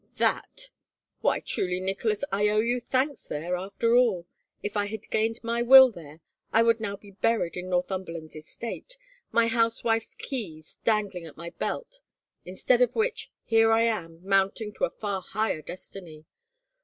"That... 0.17 0.71
why 1.19 1.41
truly, 1.41 1.79
Nicholas, 1.79 2.23
I 2.31 2.47
owe 2.47 2.57
you 2.59 2.79
thanks 2.79 3.27
there, 3.27 3.55
after 3.55 3.95
all. 3.95 4.25
If 4.63 4.75
I 4.75 4.87
had 4.87 5.11
gained 5.11 5.37
my 5.43 5.61
will 5.61 5.91
there, 5.91 6.21
I 6.51 6.63
would 6.63 6.79
be 6.79 6.83
now 6.85 6.97
buried 7.21 7.55
in 7.55 7.69
Northvmiberland's 7.69 8.35
estate, 8.35 8.97
my 9.31 9.45
housewife's 9.45 10.15
keys 10.15 10.79
dangling 10.83 11.25
at 11.27 11.37
my 11.37 11.51
belt— 11.51 12.01
instead 12.51 12.81
of 12.81 12.95
which, 12.95 13.29
here 13.43 13.71
am 13.71 14.05
I 14.25 14.27
mounting 14.27 14.73
to 14.73 14.85
a 14.85 14.89
far 14.89 15.21
higher 15.21 15.61
destiny. 15.61 16.25